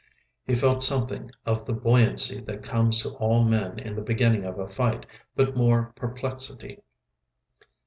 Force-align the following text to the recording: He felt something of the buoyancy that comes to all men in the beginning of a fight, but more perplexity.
He 0.47 0.55
felt 0.55 0.81
something 0.81 1.29
of 1.45 1.67
the 1.67 1.73
buoyancy 1.73 2.41
that 2.45 2.63
comes 2.63 3.03
to 3.03 3.09
all 3.17 3.43
men 3.43 3.77
in 3.77 3.95
the 3.95 4.01
beginning 4.01 4.43
of 4.45 4.57
a 4.57 4.67
fight, 4.67 5.05
but 5.35 5.55
more 5.55 5.93
perplexity. 5.95 6.81